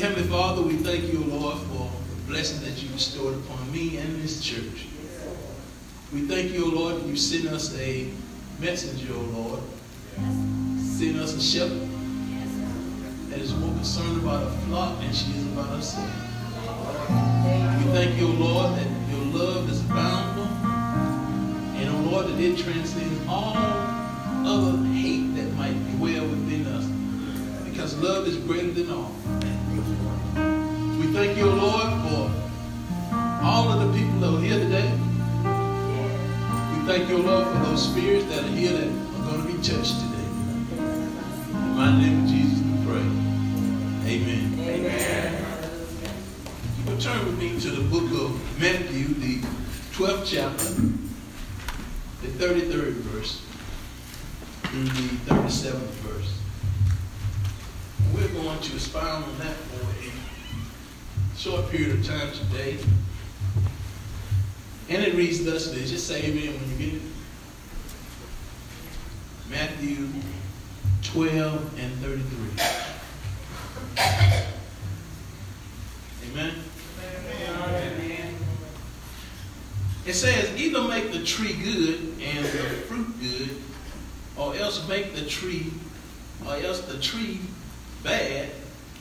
[0.00, 4.22] Heavenly Father, we thank you, Lord, for the blessing that you bestowed upon me and
[4.22, 4.86] this church.
[6.12, 8.08] We thank you, Lord, that you sent us a
[8.60, 9.60] messenger, O Lord.
[10.78, 11.88] Sent us a shepherd
[13.30, 16.08] that is more concerned about a flock than she is about herself.
[17.78, 20.48] We thank you, Lord, that your love is boundless.
[21.80, 26.86] And, oh Lord, that it transcends all other hate that might dwell within us.
[27.68, 29.12] Because love is greater than all.
[29.78, 32.32] We thank you, Lord, for
[33.44, 34.90] all of the people that are here today.
[36.72, 39.58] We thank you, Lord, for those spirits that are here that are going to be
[39.62, 40.28] touched today.
[41.52, 43.06] In my name of Jesus, we pray.
[44.10, 44.58] Amen.
[44.58, 45.44] Amen.
[46.78, 49.46] You will turn with me to the book of Matthew, the
[49.92, 50.70] 12th chapter,
[52.22, 53.42] the 33rd verse,
[54.64, 56.07] through the 37th verse.
[58.42, 62.78] Going to expound on that for a short period of time today.
[64.88, 65.84] And it reads thusly.
[65.84, 67.02] Just say amen when you get it.
[69.50, 70.08] Matthew
[71.02, 72.24] 12 and 33.
[76.30, 76.54] Amen.
[77.52, 78.34] Amen.
[80.06, 83.56] It says, either make the tree good and the fruit good,
[84.36, 85.72] or else make the tree,
[86.46, 87.40] or else the tree
[88.02, 88.50] bad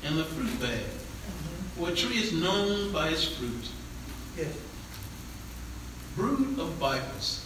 [0.03, 0.79] and the fruit bad.
[0.79, 1.83] Mm-hmm.
[1.83, 3.69] For a tree is known by its fruit.
[4.37, 4.47] Yes.
[6.15, 7.45] Brood of vipers,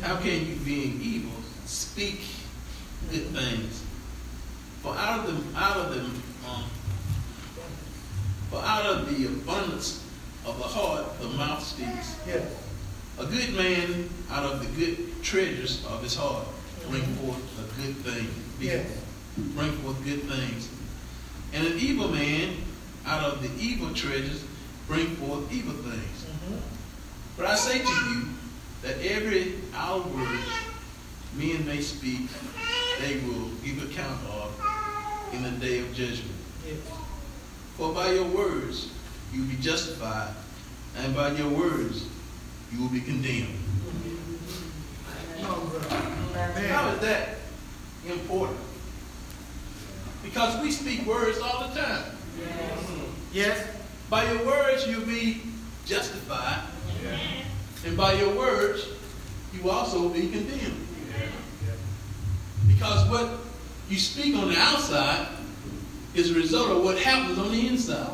[0.00, 1.32] how can you, being evil,
[1.66, 2.20] speak
[3.10, 3.84] good things?
[4.82, 6.64] For out of them, out of them, um,
[8.50, 10.04] for out of the abundance
[10.46, 12.16] of the heart, the mouth speaks.
[12.26, 12.50] Yes.
[13.18, 16.46] A good man out of the good treasures of his heart
[16.88, 18.26] bring forth a good thing.
[18.58, 18.86] Yes.
[19.36, 20.68] Bring forth good things.
[21.52, 22.56] And an evil man
[23.06, 24.44] out of the evil treasures
[24.86, 26.24] bring forth evil things.
[26.24, 26.56] Mm-hmm.
[27.36, 28.28] But I say to you
[28.82, 30.40] that every outward word
[31.34, 32.28] men may speak,
[33.00, 34.52] they will give account of
[35.32, 36.34] in the day of judgment.
[36.66, 36.76] Yes.
[37.76, 38.90] For by your words
[39.32, 40.34] you will be justified,
[40.98, 42.04] and by your words
[42.72, 43.58] you will be condemned.
[45.40, 47.36] How is that
[48.06, 48.58] important?
[50.30, 52.04] Because we speak words all the time.
[52.38, 52.90] Yes.
[53.32, 53.66] yes.
[54.08, 55.42] By your words you'll be
[55.86, 56.62] justified.
[57.02, 57.20] Yes.
[57.84, 58.86] And by your words
[59.52, 60.86] you will also be condemned.
[62.68, 63.28] Because what
[63.88, 65.26] you speak on the outside
[66.14, 68.10] is a result of what happens on the inside.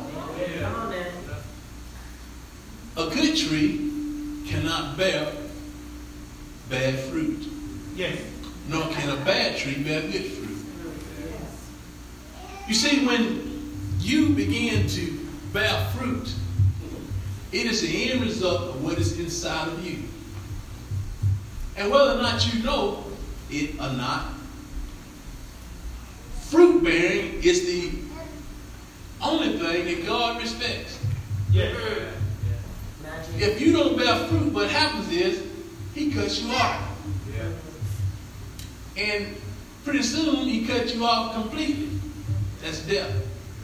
[2.97, 5.31] A good tree cannot bear
[6.67, 7.47] bad fruit.
[7.95, 8.19] Yes.
[8.67, 10.36] Nor can a bad tree bear good fruit.
[12.67, 15.19] You see, when you begin to
[15.53, 16.33] bear fruit,
[17.51, 20.03] it is the end result of what is inside of you.
[21.77, 23.05] And whether or not you know
[23.49, 24.33] it or not,
[26.49, 27.91] fruit bearing is the
[29.21, 30.99] only thing that God respects.
[31.51, 31.73] Yeah.
[33.37, 35.43] If you don't bear fruit, what happens is
[35.93, 36.97] he cuts you off.
[37.35, 39.03] Yeah.
[39.03, 39.37] And
[39.85, 41.96] pretty soon he cuts you off completely.
[42.61, 43.13] That's death.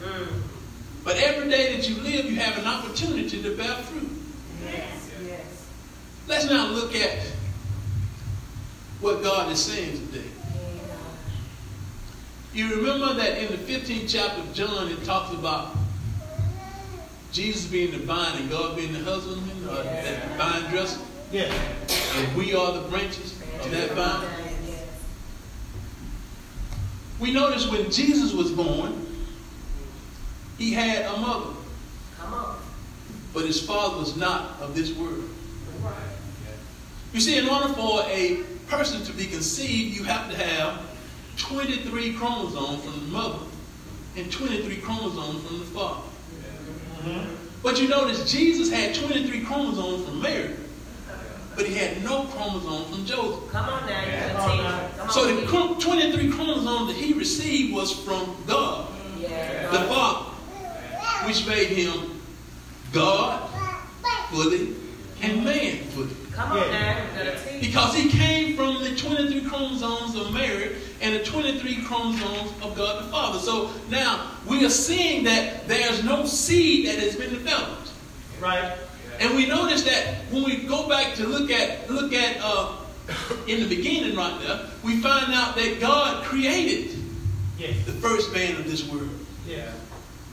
[0.02, 0.40] Mm.
[1.04, 4.10] But every day that you live, you have an opportunity to bear fruit.
[4.64, 5.10] Yes.
[5.24, 5.66] yes.
[6.26, 7.26] Let's now look at
[9.00, 10.28] what God is saying today.
[12.54, 15.76] You remember that in the 15th chapter of John, it talks about
[17.32, 20.06] Jesus being the vine and God being the husbandman, or yes.
[20.06, 21.00] that vine dresser.
[21.32, 21.52] Yes.
[22.16, 24.43] And we are the branches of that vine.
[27.20, 29.06] We notice when Jesus was born,
[30.58, 31.50] he had a mother.
[32.18, 32.58] Come on.
[33.32, 35.28] But his father was not of this world.
[37.12, 40.82] You see, in order for a person to be conceived, you have to have
[41.36, 43.38] 23 chromosomes from the mother
[44.16, 46.00] and 23 chromosomes from the father.
[47.04, 47.34] Mm-hmm.
[47.62, 50.54] But you notice Jesus had 23 chromosomes from Mary,
[51.56, 53.50] but he had no chromosomes from Joseph.
[53.50, 54.32] Come on now.
[54.32, 54.64] Come on
[54.96, 55.08] now.
[55.08, 59.70] So the 23 chromosomes that he received was from God, yeah.
[59.70, 60.30] the Father,
[61.26, 62.20] which made him
[62.92, 63.50] God
[64.30, 64.74] fully
[65.22, 66.14] and man fully.
[66.32, 67.06] Come on yeah.
[67.16, 67.60] now.
[67.60, 73.04] Because he came from the 23 chromosomes of Mary and the 23 chromosomes of God
[73.04, 73.38] the Father.
[73.38, 77.92] So now we are seeing that there's no seed that has been developed.
[78.40, 78.76] Right.
[79.20, 82.76] And we notice that when we go back to look at look at uh,
[83.46, 86.98] in the beginning right there, we find out that God created
[87.58, 87.84] yes.
[87.86, 89.10] the first man of this world.
[89.46, 89.70] Yeah.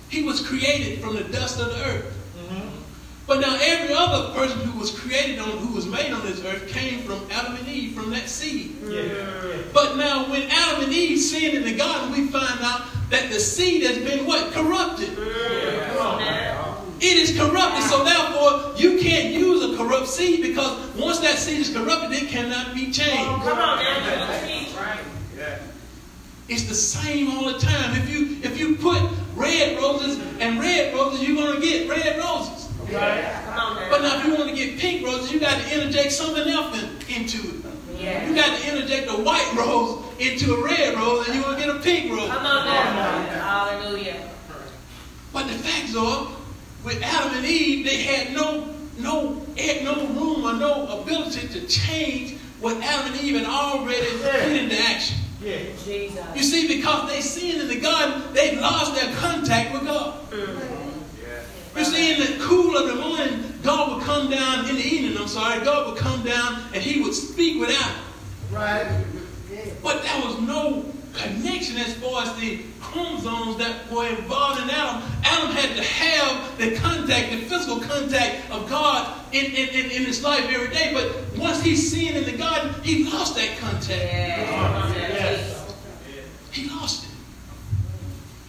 [0.09, 2.17] He was created from the dust of the earth.
[3.31, 6.67] But now every other person who was created on, who was made on this earth
[6.67, 8.75] came from Adam and Eve, from that seed.
[8.83, 9.57] Yeah.
[9.73, 13.39] But now when Adam and Eve sinned in the garden, we find out that the
[13.39, 14.51] seed has been what?
[14.51, 15.17] Corrupted.
[15.17, 15.70] Yeah.
[17.01, 21.59] It is corrupted, so therefore you can't use a corrupt seed because once that seed
[21.59, 23.27] is corrupted, it cannot be changed.
[23.27, 24.75] Oh, come on, man.
[24.75, 24.99] Right.
[25.35, 25.59] Yeah.
[26.47, 27.95] It's the same all the time.
[27.95, 29.01] If you if you put
[29.35, 32.69] red roses and red roses, you're gonna get red roses.
[32.91, 33.23] Right.
[33.89, 36.77] But now if you want to get pink roses, you got to interject something else
[36.81, 37.55] in, into it.
[37.97, 38.27] Yeah.
[38.27, 41.69] You got to interject a white rose into a red rose, and you're gonna get
[41.69, 42.29] a pink rose.
[42.29, 43.23] Come on now.
[43.39, 44.29] Hallelujah.
[45.33, 46.27] But the facts are,
[46.83, 51.67] with Adam and Eve, they had no no had no room or no ability to
[51.67, 54.43] change what Adam and Eve had already yeah.
[54.43, 55.17] put into action.
[55.41, 55.57] Yeah.
[55.83, 56.25] Jesus.
[56.35, 60.29] You see, because they sinned in the garden, they lost their contact with God.
[60.29, 60.81] Mm.
[61.75, 65.17] You see, in the cool of the morning, God would come down, in the evening,
[65.17, 68.03] I'm sorry, God would come down and he would speak with Adam.
[68.51, 69.05] Right.
[69.81, 75.03] But there was no connection as far as the chromosomes that were involved in Adam.
[75.23, 80.05] Adam had to have the contact, the physical contact of God in, in, in, in
[80.05, 80.91] his life every day.
[80.93, 83.89] But once he sinned in the garden, he lost that contact.
[83.89, 85.37] Yeah.
[86.51, 87.11] He lost it.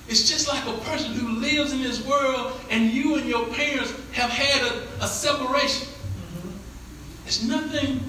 [0.08, 3.92] It's just like a person who lives in this world and you and your parents
[4.12, 5.86] have had a, a separation.
[5.86, 7.48] Mm-hmm.
[7.48, 8.00] Nothing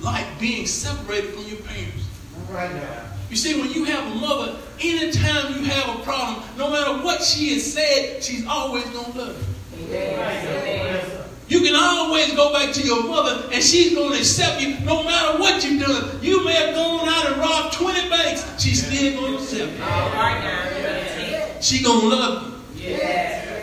[0.00, 2.06] like being separated from your parents.
[2.50, 3.11] Right now.
[3.32, 7.22] You see, when you have a mother, anytime you have a problem, no matter what
[7.22, 9.46] she has said, she's always going to love
[9.78, 9.86] you.
[9.96, 11.22] Amen.
[11.48, 15.02] You can always go back to your mother and she's going to accept you no
[15.02, 16.22] matter what you've done.
[16.22, 18.62] You may have gone out and robbed 20 banks.
[18.62, 21.62] She's still going to accept you.
[21.62, 22.98] She's going to love you.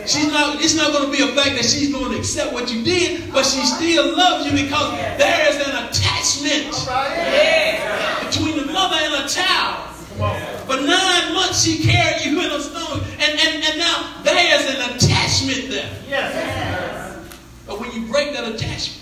[0.06, 2.72] She's not, it's not going to be a fact that she's going to accept what
[2.72, 6.74] you did, but she still loves you because there is an attachment
[8.26, 9.86] between the mother and a child.
[10.66, 10.76] For
[11.50, 15.68] nine she carried you in her stomach, and, and, and now there is an attachment
[15.68, 15.90] there.
[16.08, 17.28] Yes.
[17.66, 18.98] But when you break that attachment,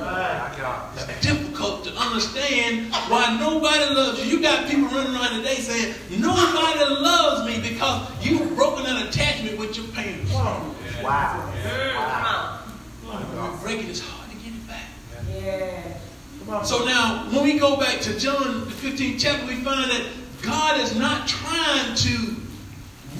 [0.00, 4.36] it's difficult to understand why nobody loves you.
[4.36, 9.58] You got people running around today saying, nobody loves me because you've broken that attachment
[9.58, 10.32] with your parents.
[10.32, 10.74] Wow.
[11.02, 11.52] wow.
[11.94, 12.62] wow.
[13.04, 14.86] When you break it, it's hard to get it back.
[15.34, 16.64] Yeah.
[16.64, 20.06] So now, when we go back to John, the 15th chapter, we find that
[20.42, 22.36] God is not trying to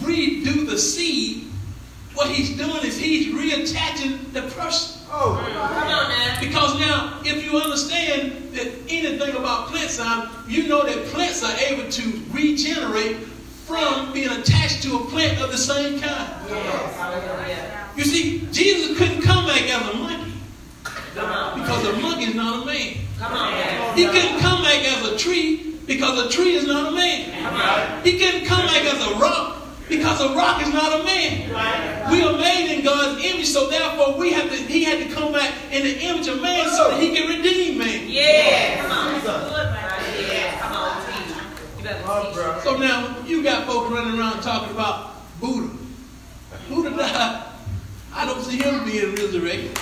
[0.00, 1.48] redo the seed
[2.18, 5.06] what he's doing is he's reattaching the person.
[5.08, 6.40] Oh, come on now.
[6.40, 10.00] Because now, if you understand that anything about plants,
[10.48, 13.18] you know that plants are able to regenerate
[13.68, 16.28] from being attached to a plant of the same kind.
[16.48, 17.96] Yes.
[17.96, 20.32] You see, Jesus couldn't come back as a monkey.
[21.14, 22.96] Because a monkey is not a man.
[23.98, 28.04] He couldn't come back as a tree because a tree is not a man.
[28.04, 31.50] He couldn't come back as a rock because a rock is not a man.
[32.12, 34.56] We are made in God's image, so therefore we have to.
[34.56, 37.78] He had to come back in the image of man so that he can redeem
[37.78, 38.04] man.
[38.06, 39.20] Yeah, come on,
[40.60, 40.72] come
[42.44, 45.74] on, So now you got folks running around talking about Buddha.
[46.68, 47.46] Buddha died.
[48.14, 49.76] I don't see him being resurrected.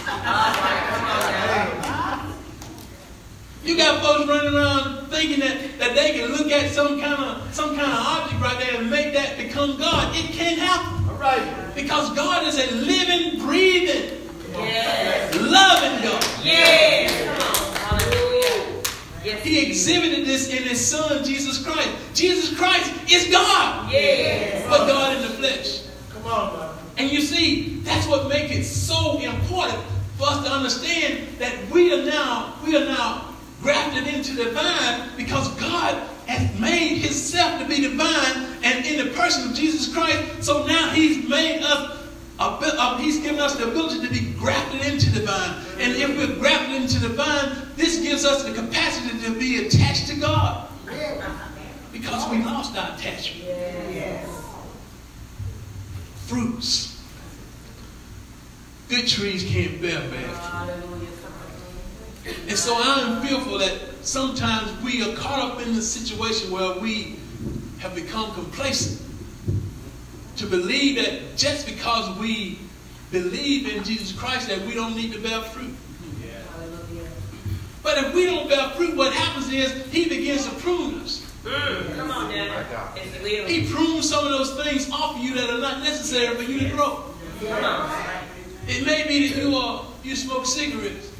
[3.66, 7.52] You got folks running around thinking that, that they can look at some kind of
[7.52, 10.14] some kind of object right there and make that become God.
[10.14, 11.08] It can't happen.
[11.08, 11.74] All right.
[11.74, 14.20] Because God is a living, breathing,
[14.52, 15.34] yes.
[15.34, 16.24] loving God.
[16.44, 17.10] Yes.
[17.82, 18.82] Hallelujah.
[19.24, 19.42] Yes.
[19.42, 21.90] He exhibited this in his son, Jesus Christ.
[22.14, 23.90] Jesus Christ is God.
[23.90, 24.64] Yes.
[24.70, 25.82] But God in the flesh.
[26.10, 26.70] Come on, man.
[26.98, 29.82] And you see, that's what makes it so important
[30.18, 35.10] for us to understand that we are now, we are now grafted into the vine
[35.16, 35.94] because God
[36.26, 40.44] has made himself to be divine and in the person of Jesus Christ.
[40.44, 41.98] So now he's made us,
[42.38, 45.64] a, uh, he's given us the ability to be grafted into the vine.
[45.78, 50.08] And if we're grafted into the vine, this gives us the capacity to be attached
[50.08, 50.68] to God.
[51.92, 53.48] Because we lost our attachment.
[56.26, 57.00] Fruits.
[58.88, 61.05] Good trees can't bear bad fruit.
[62.48, 67.16] And so I'm fearful that sometimes we are caught up in the situation where we
[67.78, 69.02] have become complacent
[70.36, 72.58] to believe that just because we
[73.10, 75.74] believe in Jesus Christ that we don't need to bear fruit.
[76.22, 76.38] Yeah.
[77.82, 81.22] But if we don't bear fruit, what happens is he begins to prune us.
[81.44, 82.92] Mm, come on now.
[82.96, 83.46] If you will.
[83.46, 86.58] He prunes some of those things off of you that are not necessary for you
[86.60, 87.04] to grow.
[87.40, 88.24] Come on.
[88.66, 91.12] It may be that you are you smoke cigarettes.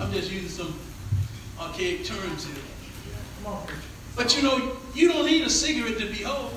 [0.00, 0.78] I'm just using some
[1.58, 2.54] archaic terms here.
[4.14, 6.52] But you know, you don't need a cigarette to be whole.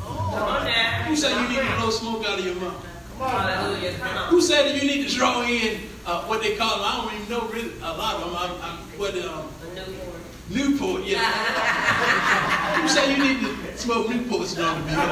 [0.00, 1.02] Come on now.
[1.04, 2.84] Who said you need to blow smoke out of your mouth?
[3.18, 3.92] Hallelujah.
[4.28, 7.28] Who said that you need to draw in uh, what they call I don't even
[7.28, 8.34] know really a lot of them.
[8.36, 10.22] I'm, I'm what um, A new one.
[10.48, 11.18] Newport, yeah.
[12.80, 15.06] Who said you need to smoke Newports in order to be whole?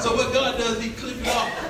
[0.00, 1.63] So what God does, He clip it off.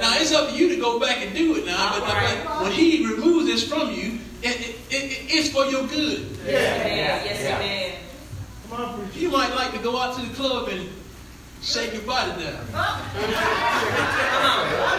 [0.16, 1.98] Now it's up to you to go back and do it now.
[2.00, 6.26] But, but when He removes this from you, it, it, it, it's for your good.
[6.46, 9.10] Yes, yes, amen.
[9.14, 10.88] You might like to go out to the club and
[11.62, 12.66] shake your body down.
[12.72, 13.00] Come on.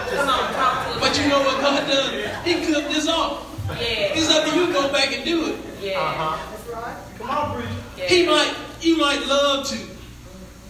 [0.10, 0.54] Come on.
[0.54, 1.00] Talk to.
[1.00, 2.46] But you know what God does?
[2.46, 3.44] He clipped this off.
[3.70, 3.76] Yeah.
[4.14, 4.38] It's Yes.
[4.38, 5.56] up to you to go back and do it.
[5.82, 5.98] Yes.
[5.98, 6.96] Uh-huh.
[7.18, 7.70] Come on, preacher.
[7.98, 8.10] yes.
[8.12, 9.78] He might, you might love to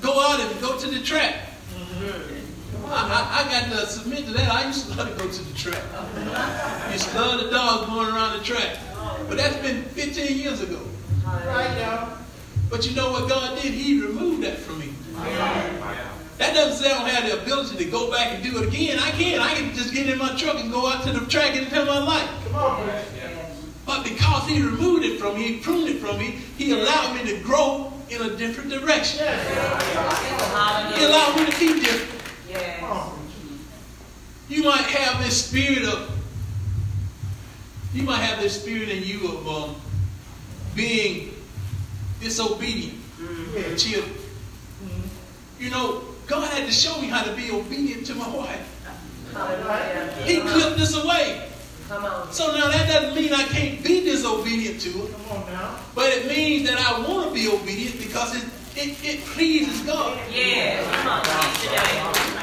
[0.01, 1.36] go out and go to the track.
[1.75, 2.35] I,
[2.88, 4.50] I, I got to submit to that.
[4.50, 5.84] I used to love to go to the track.
[6.92, 8.77] used to love the dogs going around the track.
[9.27, 10.80] But that's been 15 years ago.
[11.25, 12.18] Right now.
[12.70, 13.74] But you know what God did?
[13.74, 14.89] He removed that from me.
[16.38, 19.00] That doesn't say I don't have the ability to go back and do it again.
[19.00, 19.39] I can.
[19.39, 21.86] I can just get in my truck and go out to the track and tell
[21.86, 22.30] my life.
[22.46, 23.36] Come on, preacher.
[23.86, 27.32] But because he removed it from me, he pruned it from me, he allowed me
[27.32, 29.25] to grow in a different direction.
[30.96, 32.14] He allowed me to be different.
[34.48, 36.12] You might have this spirit of,
[37.94, 39.75] you might have this spirit in you of um,
[40.75, 41.34] being
[42.22, 44.13] disobedient to children.
[45.60, 48.62] You know, God had to show me how to be obedient to my wife.
[49.34, 50.12] Hallelujah.
[50.25, 51.48] He clipped this away.
[51.88, 52.32] Come on.
[52.32, 55.80] So now that doesn't mean I can't be disobedient to her, Come on now.
[55.94, 58.44] but it means that I want to be obedient because it,
[58.75, 60.18] it, it pleases God.
[60.32, 60.84] Yes.
[61.04, 62.35] Come on.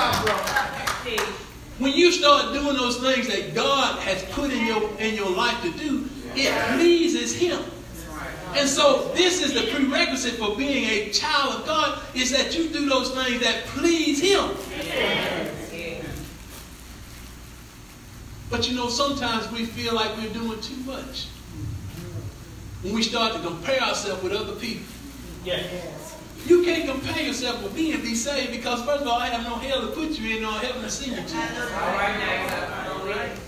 [0.00, 0.34] Bro.
[1.78, 5.60] When you start doing those things that God has put in your in your life
[5.62, 7.60] to do, it pleases Him.
[8.54, 12.68] And so this is the prerequisite for being a child of God is that you
[12.68, 14.50] do those things that please Him.
[18.50, 21.28] But you know, sometimes we feel like we're doing too much.
[22.82, 24.86] When we start to compare ourselves with other people.
[25.44, 25.99] Yes.
[26.46, 29.44] You can't compare yourself with me and be saved because first of all, I have
[29.44, 31.36] no hell to put you in nor heaven to send you to.
[31.36, 32.84] All right now.
[32.88, 33.06] Come on.
[33.08, 33.38] with it.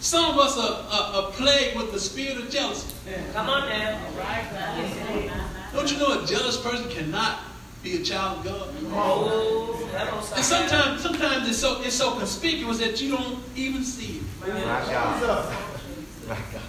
[0.00, 2.92] Some of us are, are, are plagued with the spirit of jealousy.
[3.32, 4.00] Come on now.
[4.16, 5.32] Yes.
[5.72, 7.38] Don't you know a jealous person cannot
[7.82, 8.68] be a child of God?
[8.92, 14.18] Oh, that And sometimes, sometimes it's so it's so conspicuous that you don't even see
[14.18, 14.22] it.
[14.44, 16.68] Jesus.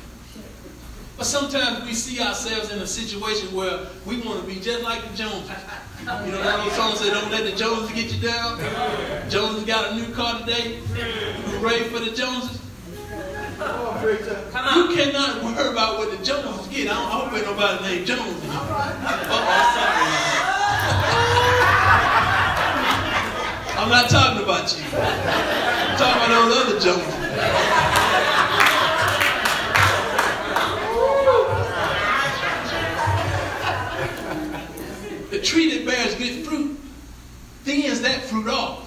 [1.17, 5.01] But sometimes we see ourselves in a situation where we want to be just like
[5.09, 5.51] the Joneses.
[5.99, 8.59] You know that old song say, "Don't let the Joneses get you down."
[9.29, 10.79] Joneses got a new car today.
[11.51, 12.59] You ready for the Joneses?
[13.59, 16.89] Come on, You cannot worry about what the Joneses get.
[16.89, 18.43] I, don't, I hope ain't nobody named Jones.
[18.43, 18.59] in here.
[18.59, 20.23] Uh-oh, sorry.
[23.79, 24.83] I'm not talking about you.
[24.91, 27.72] I'm talking about those other Joneses.
[36.23, 36.79] Good fruit
[37.63, 38.85] thins that fruit off.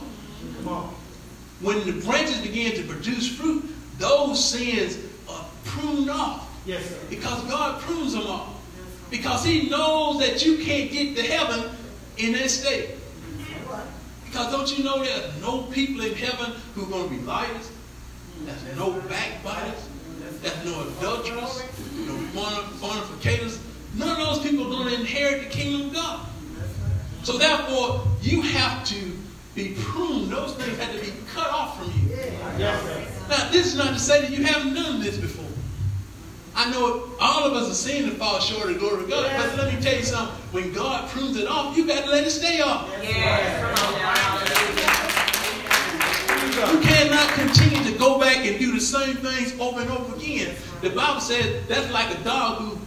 [1.61, 3.64] When the branches begin to produce fruit,
[3.99, 6.49] those sins are pruned off.
[6.66, 6.99] Yes, sir.
[7.09, 8.49] Because God prunes them off.
[9.11, 11.71] Because He knows that you can't get to heaven
[12.19, 12.90] in that state.
[14.26, 17.71] Because don't you know there's no people in heaven who are going to be liars?
[18.45, 19.88] There's no backbiters.
[20.43, 21.62] There's no adulterers.
[22.35, 23.59] No fornicators.
[23.95, 26.26] None of those people are going to inherit the kingdom of God.
[27.26, 29.12] So therefore, you have to
[29.56, 30.30] be pruned.
[30.30, 32.14] Those things have to be cut off from you.
[32.56, 35.45] Now, this is not to say that you haven't done this before.
[36.54, 39.28] I know all of us are seen and fall short of the glory of God.
[39.37, 40.37] But let me tell you something.
[40.52, 42.88] When God prunes it off, you got to let it stay off.
[43.02, 43.76] Yes.
[43.76, 44.14] Come on now.
[46.54, 46.75] Hallelujah.
[46.75, 50.54] You cannot continue to go back and do the same things over and over again.
[50.80, 52.78] The Bible says that's like a dog who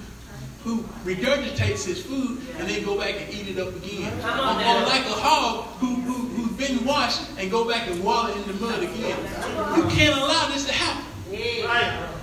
[0.64, 4.12] who regurgitates his food and then go back and eat it up again.
[4.20, 8.46] Or, like a hog who, who, who's been washed and go back and wallow in
[8.48, 9.18] the mud again.
[9.76, 11.06] You can't allow this to happen.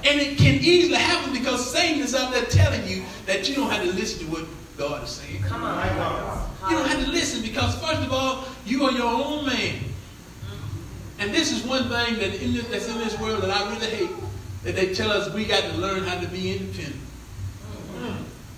[0.05, 3.71] And it can easily happen because Satan is out there telling you that you don't
[3.71, 4.45] have to listen to what
[4.76, 5.43] God is saying.
[5.43, 6.50] Come on.
[6.69, 9.78] You don't have to listen because, first of all, you are your own man.
[11.19, 13.87] And this is one thing that in this, that's in this world that I really
[13.87, 14.11] hate.
[14.66, 17.00] that they tell us we got to learn how to be independent.
[17.95, 18.16] Mm.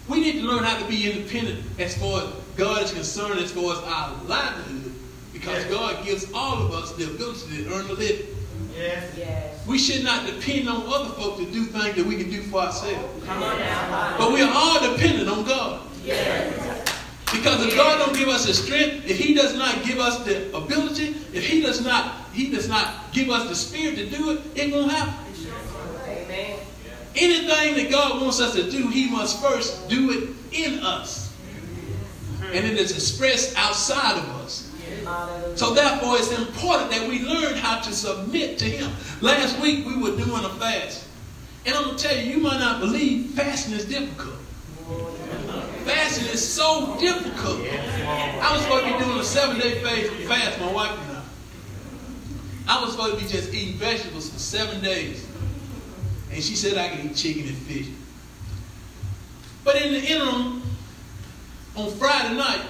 [0.09, 3.53] We need to learn how to be independent as far as God is concerned, as
[3.53, 4.93] far as our livelihood,
[5.33, 8.27] because God gives all of us the ability to earn a living.
[8.75, 9.15] Yes.
[9.17, 9.67] Yes.
[9.67, 12.61] We should not depend on other folk to do things that we can do for
[12.61, 13.25] ourselves.
[13.27, 14.17] Come on now.
[14.17, 15.83] But we are all dependent on God.
[17.33, 20.57] Because if God don't give us the strength, if He does not give us the
[20.57, 24.41] ability, if He does not, He does not give us the spirit to do it,
[24.55, 25.15] it won't happen.
[27.21, 31.35] Anything that God wants us to do, He must first do it in us.
[32.43, 34.73] And it is expressed outside of us.
[35.57, 38.93] So therefore, it's important that we learn how to submit to Him.
[39.21, 41.07] Last week we were doing a fast.
[41.67, 44.37] And I'm going to tell you, you might not believe fasting is difficult.
[45.85, 47.61] Fasting is so difficult.
[47.61, 49.81] I was supposed to be doing a seven-day
[50.27, 51.23] fast, my wife and I.
[52.69, 55.28] I was supposed to be just eating vegetables for seven days.
[56.31, 57.89] And she said I could eat chicken and fish.
[59.65, 60.63] But in the interim,
[61.77, 62.67] on Friday night,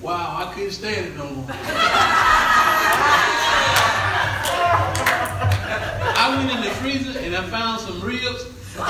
[0.00, 1.46] wow, I couldn't stand it no more.
[6.20, 8.44] I went in the freezer and I found some ribs.
[8.76, 8.84] And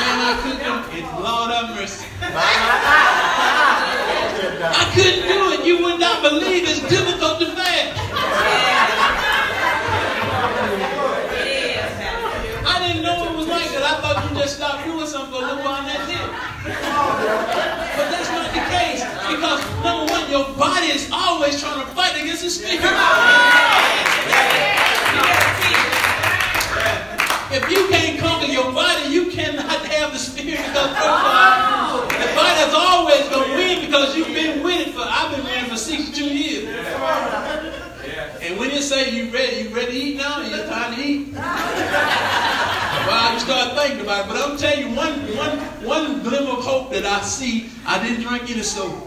[0.00, 2.06] man, I cooked them, and Lord have mercy.
[22.58, 22.64] Against.
[27.52, 32.74] If you can't conquer your body, you cannot have the spirit of all, the body's
[32.74, 36.68] always gonna win because you've been winning for I've been winning for 62 years.
[38.40, 41.34] And when you say you ready, you ready to eat now, it's time to eat.
[41.34, 44.28] Well, you start thinking about it.
[44.28, 48.22] But I'm telling you, one, one, one glimmer of hope that I see, I didn't
[48.26, 49.00] drink any soda.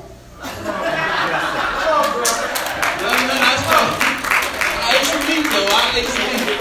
[5.27, 5.68] Meat though.
[5.72, 6.59] I ate some meat.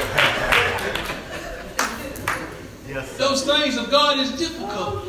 [2.89, 3.17] Yes.
[3.17, 5.05] Those things of God is difficult.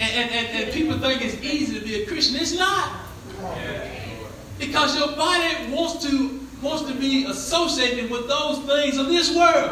[0.00, 2.36] And, and, and, and people think it's easy to be a Christian.
[2.36, 3.00] It's not.
[4.58, 9.70] Because your body wants to wants to be associated with those things of this world.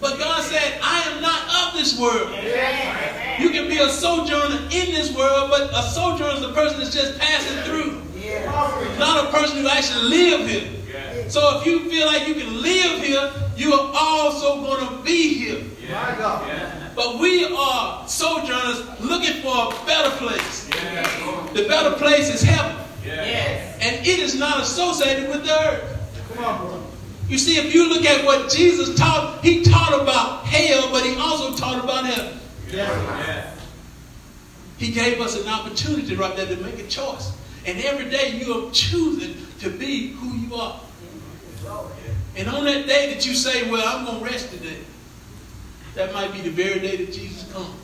[0.00, 2.30] But God said, I am not of this world.
[3.38, 6.92] You can be a sojourner in this world, but a sojourner is a person that's
[6.94, 7.89] just passing through.
[8.98, 10.68] Not a person who actually live here.
[11.30, 15.34] So if you feel like you can live here, you are also going to be
[15.34, 15.64] here.
[15.90, 16.94] My God.
[16.96, 20.66] But we are sojourners looking for a better place.
[21.54, 22.76] The better place is heaven.
[23.80, 26.34] And it is not associated with the earth.
[26.34, 26.86] Come on, bro.
[27.28, 31.16] You see, if you look at what Jesus taught, he taught about hell, but he
[31.16, 32.38] also taught about heaven.
[32.70, 33.58] Yes.
[34.78, 37.32] He gave us an opportunity right there to make a choice.
[37.66, 40.80] And every day you are choosing to be who you are.
[42.36, 44.78] And on that day that you say, well, I'm going to rest today,
[45.94, 47.76] that might be the very day that Jesus comes.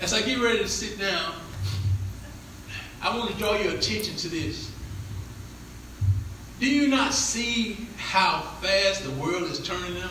[0.00, 1.34] As I get ready to sit down,
[3.00, 4.70] I want to draw your attention to this.
[6.58, 10.10] Do you not see how fast the world is turning now?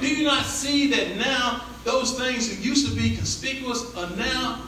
[0.00, 4.62] Do you not see that now those things that used to be conspicuous are now,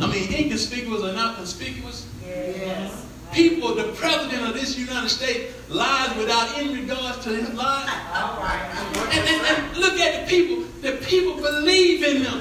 [0.00, 2.08] I mean, inconspicuous are not conspicuous?
[2.24, 3.06] Yes.
[3.32, 7.88] People, the president of this United States lies without any regards to his life.
[7.88, 10.64] And, and, and look at the people.
[10.82, 12.40] The people believe in him.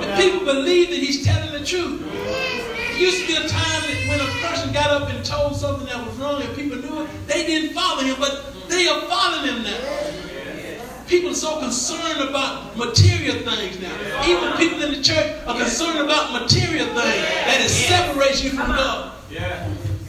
[0.00, 2.00] The people believe that he's telling the truth.
[2.12, 5.86] There used to be a time that when a person got up and told something
[5.86, 9.54] that was wrong and people knew it, they didn't follow him, but they are following
[9.54, 10.27] him now.
[11.08, 14.26] People are so concerned about material things now.
[14.26, 16.96] Even people in the church are concerned about material things
[17.46, 19.14] that it separates you from God.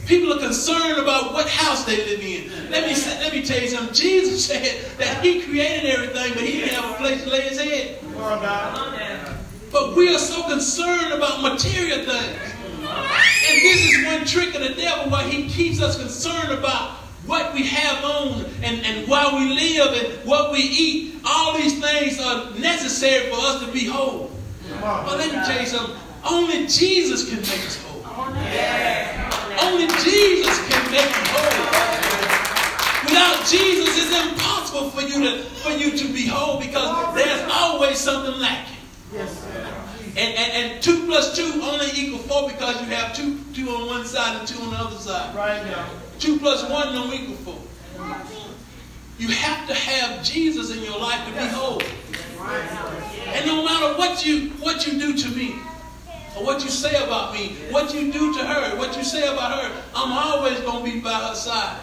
[0.06, 2.70] People are concerned about what house they live in.
[2.70, 3.94] Let me say, let me tell you something.
[3.94, 7.60] Jesus said that He created everything, but He didn't have a place to lay His
[7.60, 8.00] head.
[9.72, 12.56] But we are so concerned about material things.
[12.82, 17.54] And this is one trick of the devil why he keeps us concerned about what
[17.54, 21.16] we have on and, and why we live and what we eat.
[21.26, 24.32] All these things are necessary for us to be whole.
[24.82, 25.96] But let me tell you something.
[26.24, 28.06] Only Jesus can make us whole.
[29.62, 31.70] Only Jesus can make you whole.
[33.06, 37.98] Without Jesus, it's impossible for you to for you to be whole because there's always
[37.98, 38.78] something lacking.
[39.14, 39.46] Yes.
[40.18, 43.88] And, and, and two plus two only equal four because you have two two on
[43.88, 45.36] one side and two on the other side.
[45.36, 45.88] Right now.
[46.20, 47.60] Two plus one don't equal four.
[49.18, 51.82] You have to have Jesus in your life to be whole.
[53.28, 55.56] And no matter what you what you do to me,
[56.36, 59.62] or what you say about me, what you do to her, what you say about
[59.62, 61.78] her, I'm always gonna be by her side.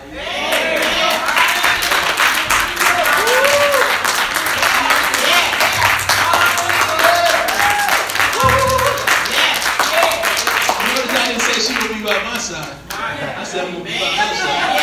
[12.37, 12.77] My side.
[12.90, 14.77] I said I'm gonna be by her side.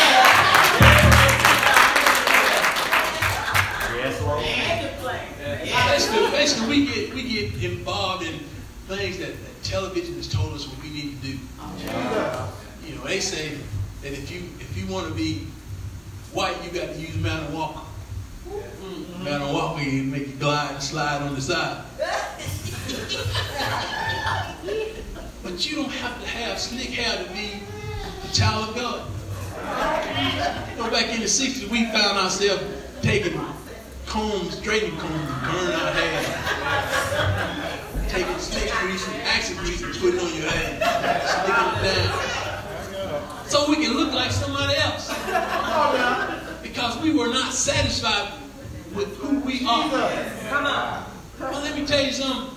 [3.95, 4.43] Yes, Lord.
[5.91, 8.39] Basically, basically we get we get involved in
[8.87, 11.37] things that, that television has told us what we need to do.
[12.87, 13.59] You know, they say
[14.01, 15.45] that if you if you want to be
[16.31, 17.81] white, you got to use Madam Walker.
[19.21, 21.85] Madam Walker, you make you glide and slide on the side.
[25.53, 27.61] But you don't have to have slick hair to be
[28.27, 29.05] a child of God.
[30.71, 32.63] You know, back in the 60s, we found ourselves
[33.03, 33.39] taking
[34.07, 36.23] combs, straightening combs, and burning our hair.
[38.09, 40.81] Taking stick grease and acid grease and putting it on your head.
[41.29, 41.93] Slicking it
[43.05, 43.45] down.
[43.45, 45.13] So we can look like somebody else.
[46.63, 48.33] Because we were not satisfied
[48.95, 49.87] with who we are.
[50.49, 51.05] Come on.
[51.39, 52.52] Well, let me tell you something.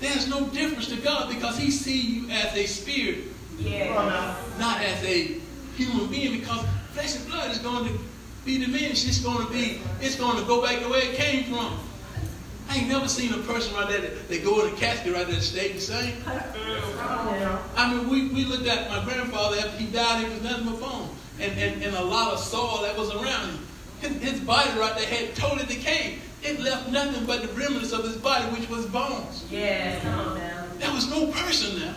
[0.00, 3.24] There's no difference to God because He sees you as a spirit,
[3.58, 4.34] Yeah.
[4.58, 5.38] not as a
[5.76, 6.38] human being.
[6.40, 7.98] Because flesh and blood is going to
[8.44, 9.06] be diminished.
[9.08, 9.80] It's going to be.
[10.00, 11.78] It's going to go back the way it came from.
[12.70, 15.26] I ain't never seen a person right there that they go in a casket right
[15.26, 16.14] there that stayed the same.
[17.76, 20.80] I mean, we, we looked at my grandfather after he died, he was nothing but
[20.80, 21.08] bone.
[21.40, 23.58] And, and, and a lot of soil that was around him.
[24.00, 26.18] His, his body right there had totally decayed.
[26.42, 29.44] It left nothing but the remnants of his body, which was bones.
[29.50, 30.02] Yes.
[30.02, 30.64] Come on now.
[30.78, 31.94] There was no person there.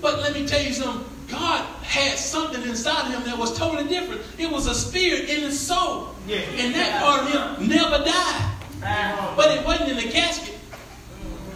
[0.00, 1.04] But let me tell you something.
[1.28, 4.22] God had something inside of him that was totally different.
[4.38, 6.14] It was a spirit in his soul.
[6.26, 6.38] Yeah.
[6.56, 8.54] And that part of him never died.
[8.82, 10.54] Ah, But it wasn't in the casket.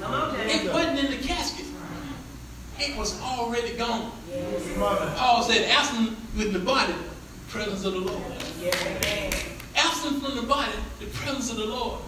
[0.00, 1.66] Come on, It wasn't in the casket.
[2.78, 4.10] It was already gone.
[4.28, 4.76] Yes.
[4.76, 5.12] Mother.
[5.16, 6.94] Paul said, absent with the body,
[7.48, 8.22] presence of the Lord.
[8.60, 9.32] Yes, amen.
[9.76, 12.00] Absent from the body, the presence of the Lord.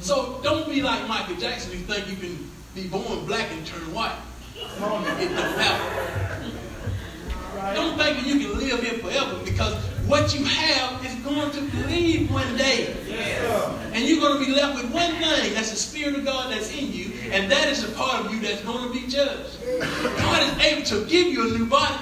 [0.00, 3.92] So don't be like Michael Jackson who think you can be born black and turn
[3.92, 4.16] white.
[4.78, 5.18] Come on now.
[5.18, 6.52] It don't happen.
[7.74, 9.74] Don't think that you can live here forever because
[10.06, 12.94] what you have is going to leave one day.
[13.92, 15.54] And you're going to be left with one thing.
[15.54, 17.12] That's the Spirit of God that's in you.
[17.30, 19.58] And that is the part of you that's going to be judged.
[20.18, 21.98] God is able to give you a new body.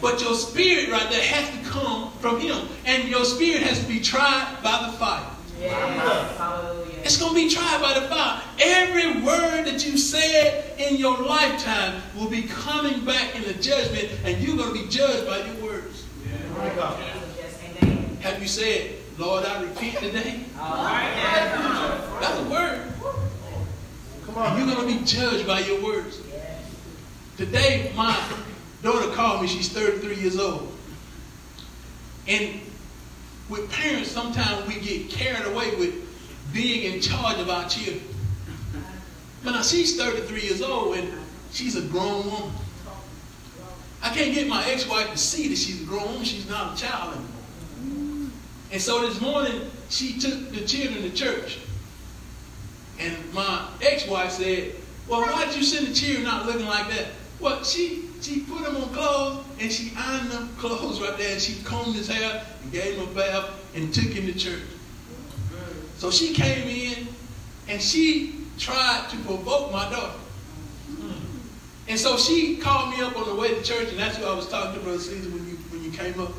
[0.00, 2.68] But your spirit right there has to come from Him.
[2.86, 5.26] And your spirit has to be tried by the fire.
[5.60, 6.38] Yes.
[6.38, 6.88] Hallelujah.
[7.04, 8.40] It's going to be tried by the fire.
[8.60, 14.08] Every word that you said in your lifetime will be coming back in the judgment,
[14.24, 16.06] and you're going to be judged by your words.
[16.56, 16.98] My God.
[17.36, 17.60] Yes.
[18.20, 20.44] Have you said, Lord, I repent today?
[20.58, 21.54] All right now.
[21.56, 22.20] Come on.
[22.20, 22.92] That's a word.
[24.26, 24.58] Come And on.
[24.68, 26.20] you're going to be judged by your words.
[27.36, 28.16] Today, my
[28.82, 29.48] daughter called me.
[29.48, 30.71] She's 33 years old.
[32.26, 32.60] And
[33.48, 35.94] with parents, sometimes we get carried away with
[36.52, 38.02] being in charge of our children.
[39.42, 41.12] But now she's 33 years old and
[41.50, 42.52] she's a grown woman.
[44.02, 46.24] I can't get my ex-wife to see that she's grown.
[46.24, 48.30] She's not a child anymore.
[48.72, 51.58] And so this morning, she took the children to church.
[52.98, 54.74] And my ex-wife said,
[55.08, 57.08] well, why did you send the children out looking like that?
[57.40, 61.40] Well, she she put him on clothes and she ironed them clothes right there and
[61.40, 64.62] she combed his hair and gave him a bath and took him to church.
[65.98, 67.08] So she came in
[67.68, 70.18] and she tried to provoke my daughter.
[71.88, 74.34] And so she called me up on the way to church, and that's who I
[74.34, 76.32] was talking to, Brother Caesar, when you when you came up.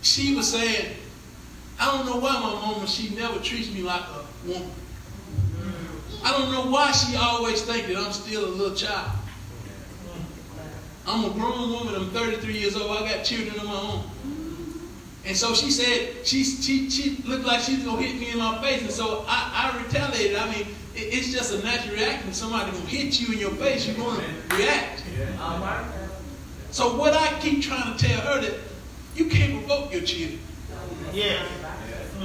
[0.00, 0.96] She was saying,
[1.78, 4.70] I don't know why my mama, she never treats me like a woman.
[6.24, 9.10] I don't know why she always think that I'm still a little child.
[11.06, 11.94] I'm a grown woman.
[11.94, 12.90] I'm 33 years old.
[12.90, 14.04] I got children of my own.
[15.24, 18.60] And so she said she she she looked like she's gonna hit me in my
[18.60, 20.36] face, and so I, I retaliated.
[20.36, 22.32] I mean, it, it's just a natural reaction.
[22.32, 24.20] Somebody gonna hit you in your face, you're gonna
[24.56, 25.04] react.
[25.40, 25.84] All right.
[26.72, 28.54] So what I keep trying to tell her that
[29.14, 30.40] you can't provoke your children.
[31.12, 31.46] Yes.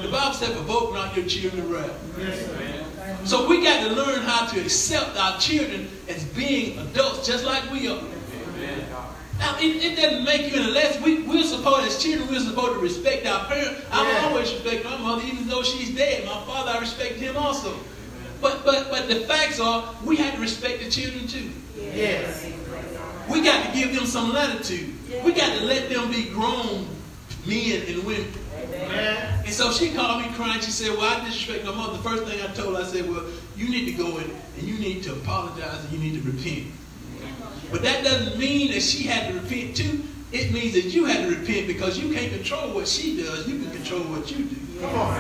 [0.02, 3.30] The Bible said, "Provoke not your children to wrath." Yes.
[3.30, 7.70] So we got to learn how to accept our children as being adults, just like
[7.72, 8.00] we are.
[9.40, 11.00] Now, it, it doesn't make you any less.
[11.02, 13.82] We, we're supposed, as children, we're supposed to respect our parents.
[13.92, 14.28] I Yeah.
[14.28, 16.26] always respect my mother, even though she's dead.
[16.26, 17.74] My father, I respect him also.
[18.42, 21.50] But but but the facts are we have to respect the children too.
[21.76, 22.46] Yes.
[23.30, 24.94] We got to give them some latitude.
[25.24, 26.88] We got to let them be grown
[27.48, 28.32] men and women.
[28.74, 29.44] Amen.
[29.44, 30.62] And so she called me crying.
[30.62, 31.98] She said, Well, I disrespect my mother.
[31.98, 33.24] The first thing I told her, I said, Well,
[33.56, 36.68] you need to go in and you need to apologize and you need to repent.
[37.72, 40.04] But that doesn't mean that she had to repent too.
[40.32, 43.48] It means that you had to repent because you can't control what she does.
[43.48, 44.82] You can control what you do.
[44.82, 45.20] Come on.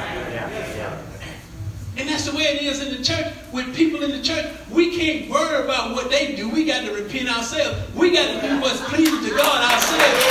[1.97, 3.33] And that's the way it is in the church.
[3.51, 6.47] With people in the church, we can't worry about what they do.
[6.47, 7.79] We got to repent ourselves.
[7.95, 10.23] We got to do what's pleasing to God ourselves.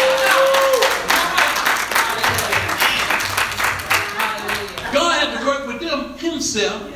[4.93, 6.93] God had to work with them himself.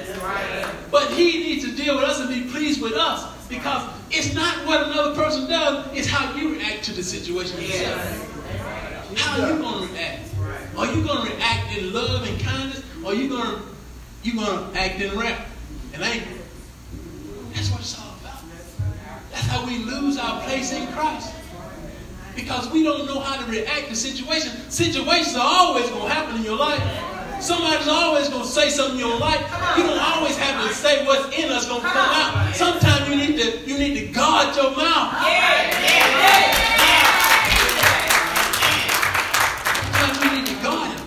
[0.90, 3.48] But he needs to deal with us and be pleased with us.
[3.48, 9.16] Because it's not what another person does, it's how you react to the situation yourself.
[9.16, 10.20] How are you going to react?
[10.76, 12.82] Are you going to react in love and kindness?
[13.04, 13.62] Or are you going to
[14.22, 15.48] you going to act in wrath
[15.94, 16.42] and anger?
[17.54, 18.42] That's what it's all about.
[19.32, 21.34] That's how we lose our place in Christ.
[22.36, 24.74] Because we don't know how to react to situations.
[24.74, 26.80] Situations are always going to happen in your life.
[27.40, 29.40] Somebody's always going to say something in your life.
[29.76, 32.54] You don't always have to say what's in us going to come out.
[32.54, 35.14] Sometimes you need to you need to guard your mouth.
[39.96, 41.02] Sometimes you need to guard it.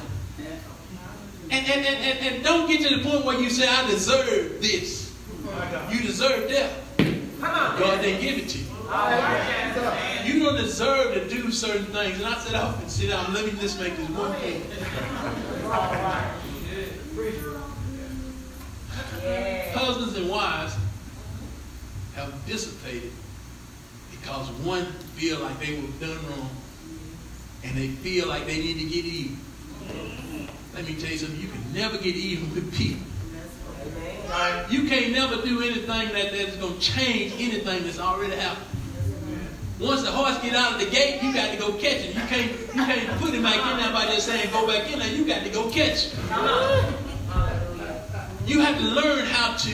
[1.51, 4.59] And, and, and, and, and don't get to the point where you say, I deserve
[4.59, 5.13] this.
[5.91, 6.79] You deserve death.
[7.37, 8.65] God didn't give it to you.
[10.25, 12.17] You don't deserve to do certain things.
[12.17, 13.33] And I said, oh, sit down.
[13.33, 14.63] Let me just make this one thing.
[19.73, 20.75] Husbands and wives
[22.15, 23.11] have dissipated
[24.11, 26.49] because one feel like they were done wrong
[27.63, 29.37] and they feel like they need to get even.
[30.73, 33.05] Let me tell you something, you can never get even with people.
[34.69, 38.65] You can't never do anything that, that's going to change anything that's already happened.
[39.79, 42.15] Once the horse get out of the gate, you got to go catch it.
[42.15, 44.99] You can't, you can't put him back in there by just saying go back in
[44.99, 45.13] there.
[45.13, 46.93] You got to go catch him.
[48.45, 49.71] You have to learn how to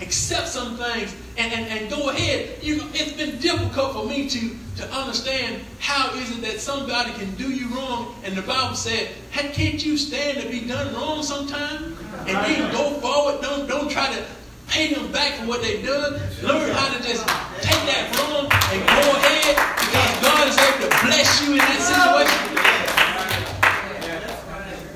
[0.00, 2.62] accept some things and, and, and go ahead.
[2.62, 7.10] You know, it's been difficult for me to, to understand how is it that somebody
[7.14, 10.94] can do you wrong and the Bible said, hey, can't you stand to be done
[10.94, 11.96] wrong sometime?
[12.28, 13.42] And then go forward.
[13.42, 14.24] Don't, don't try to
[14.68, 16.12] pay them back for what they've done.
[16.44, 17.26] Learn how to just
[17.58, 21.82] take that wrong and go ahead because God is able to bless you in that
[21.82, 22.38] situation.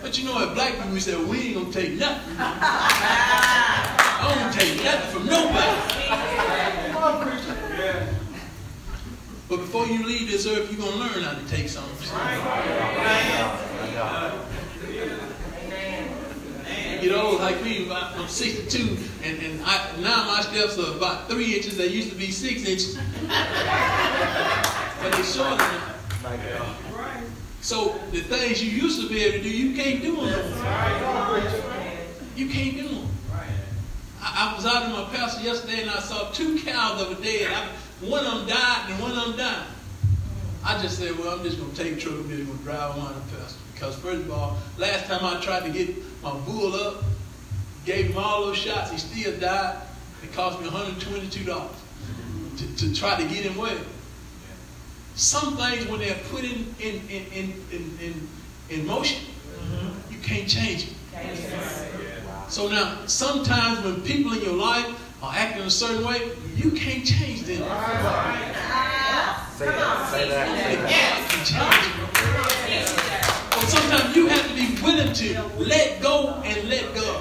[0.01, 2.37] But you know, at black people, we say, we ain't going to take nothing.
[2.39, 2.55] I
[4.31, 6.32] don't take nothing from nobody.
[9.53, 12.09] But before you leave this earth, you're going to learn how to take something.
[17.03, 21.29] You get old like me, I'm 62, and, and I, now my steps are about
[21.29, 21.77] three inches.
[21.77, 22.97] They used to be six inches.
[23.29, 26.75] but they're shorter now.
[27.61, 30.49] So the things you used to be able to do, you can't do them.
[32.37, 33.09] You can't do them.
[34.23, 37.23] I, I was out in my pasture yesterday and I saw two cows that were
[37.23, 37.53] dead.
[37.53, 37.69] I,
[38.03, 39.67] one of them died and one of them died.
[40.65, 42.95] I just said, well, I'm just going to take a truck and going to drive
[42.95, 43.59] them out of the pasture.
[43.75, 47.03] Because first of all, last time I tried to get my bull up,
[47.85, 49.83] gave him all those shots, he still died.
[50.23, 51.69] It cost me $122
[52.57, 53.77] to, to try to get him well.
[55.15, 58.29] Some things, when they're put in, in, in, in, in, in,
[58.71, 59.27] in motion,
[60.11, 60.95] you can't change it.
[62.49, 64.87] So now, sometimes when people in your life
[65.23, 67.59] are acting a certain way, you can't change them.
[69.57, 70.09] Say that.
[70.11, 71.29] Say that.
[71.29, 72.07] Can change you.
[73.51, 77.21] But sometimes you have to be willing to let go and let go.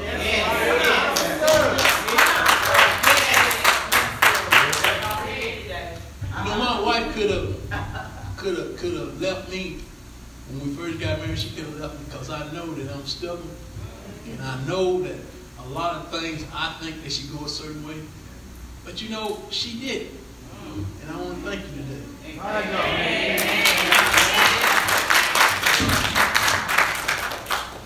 [6.37, 7.55] You know, my wife could have
[8.35, 9.77] could have could have left me
[10.49, 11.37] when we first got married.
[11.37, 13.47] She could have left me because I know that I'm stubborn,
[14.27, 15.17] and I know that
[15.65, 18.01] a lot of things I think they should go a certain way.
[18.83, 20.07] But you know, she did,
[21.01, 22.01] and I want to thank you today.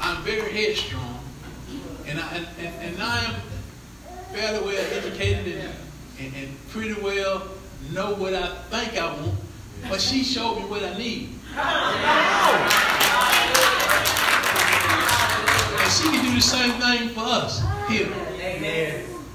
[0.02, 1.20] I'm very headstrong,
[2.08, 3.36] and I and, and, and I am
[4.34, 5.74] fairly well educated and,
[6.20, 7.48] and, and pretty well
[7.92, 9.36] know what I think I want.
[9.90, 11.30] But she showed me what I need.
[15.86, 18.10] And she can do the same thing for us here.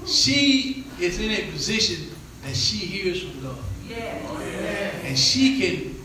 [0.05, 2.09] She is in a position
[2.43, 3.57] that she hears from God.
[5.05, 5.95] And she can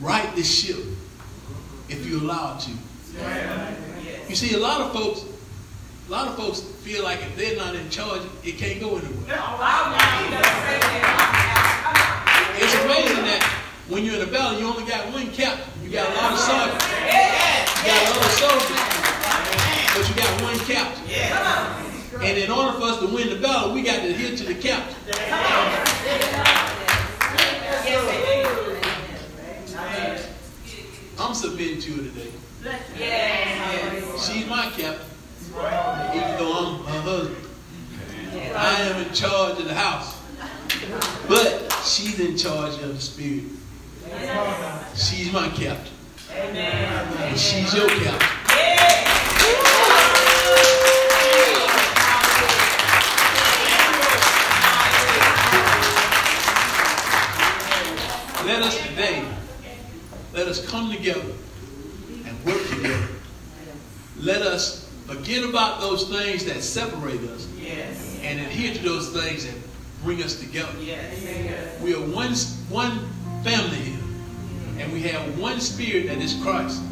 [0.00, 0.76] right the ship
[1.88, 2.70] if you allow her to.
[4.28, 5.24] You see, a lot of folks,
[6.06, 9.26] a lot of folks feel like if they're not in charge, it can't go anywhere.
[12.58, 13.42] It's amazing that
[13.88, 15.64] when you're in a battle, you only got one captain.
[15.82, 16.82] You got a lot of soldiers.
[17.82, 18.85] You got a lot of soldiers.
[19.96, 21.04] But you got one captain.
[21.08, 21.82] Yeah.
[22.20, 24.54] And in order for us to win the battle, we got to adhere to the
[24.54, 24.94] captain.
[31.18, 32.30] I'm submitting to her today.
[34.18, 35.06] She's my captain.
[36.14, 37.46] Even though I'm her husband.
[38.54, 40.14] I am in charge of the house.
[41.26, 43.44] But she's in charge of the spirit.
[44.94, 45.94] She's my captain.
[46.30, 48.45] And she's your captain.
[58.66, 59.24] Us today,
[60.32, 61.32] let us come together
[62.24, 63.06] and work together.
[64.18, 67.46] Let us forget about those things that separate us
[68.22, 69.54] and adhere to those things that
[70.02, 70.72] bring us together.
[71.80, 72.34] We are one,
[72.68, 73.08] one
[73.44, 74.00] family here.
[74.80, 76.82] And we have one spirit that is Christ.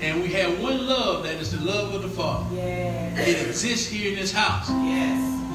[0.00, 2.56] And we have one love that is the love of the Father.
[2.56, 4.68] It exists here in this house.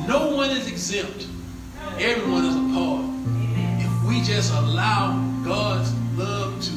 [0.08, 1.28] No one is exempt.
[2.00, 3.07] Everyone is a part.
[4.18, 5.14] We just allow
[5.46, 6.74] God's love to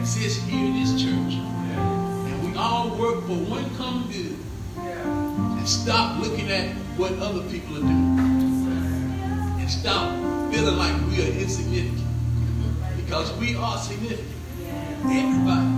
[0.00, 4.38] exist here in this church, and we all work for one common good,
[4.78, 8.18] and stop looking at what other people are doing,
[9.60, 10.14] and stop
[10.50, 12.00] feeling like we are insignificant,
[12.96, 14.26] because we are significant.
[15.04, 15.68] Everybody,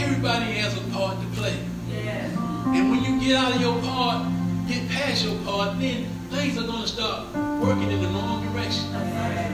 [0.00, 1.58] everybody has a part to play.
[1.92, 4.32] And when you get out of your part,
[4.66, 7.26] get past your part, then things are going to start
[7.68, 8.86] working in the wrong direction.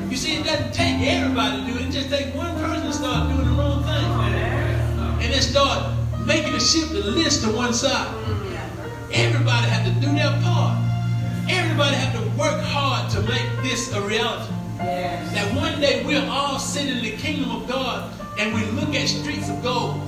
[0.09, 1.89] You see, it doesn't take everybody to do it.
[1.89, 4.05] It just takes one person to start doing the wrong thing.
[5.21, 8.07] And then start making the ship the list to one side.
[9.13, 10.79] Everybody had to do their part.
[11.51, 14.55] Everybody had to work hard to make this a reality.
[14.79, 19.09] That one day we'll all sit in the kingdom of God and we look at
[19.09, 20.01] streets of gold.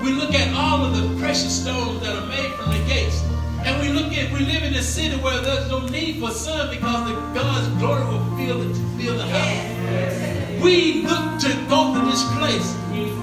[0.00, 3.22] We look at all of the precious stones that are made from the gates.
[3.66, 6.70] And we look at, we live in a city where there's no need for sun
[6.70, 10.62] because the God's glory will fill the, fill the house.
[10.62, 12.74] We look to go to this place.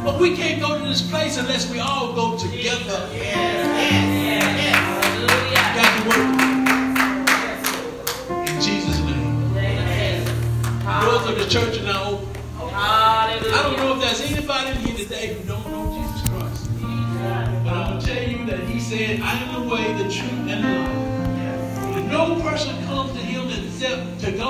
[0.04, 3.08] But we can't go to this place unless we all go together.
[5.78, 6.28] Got to work.
[8.50, 10.26] In Jesus' name.
[10.84, 12.28] Doors of the church are now open.
[12.76, 15.63] I don't know if there's anybody in here today who don't
[18.94, 22.12] said, I am the way, the truth, and the life.
[22.12, 24.44] No person comes to him except to God